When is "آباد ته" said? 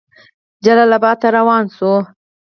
0.97-1.27